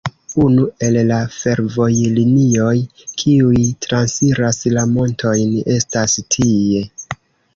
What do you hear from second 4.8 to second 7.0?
montojn, estas tie.